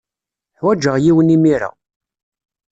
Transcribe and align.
Ḥwajeɣ 0.59 0.95
yiwen 0.99 1.33
imir-a. 1.35 1.69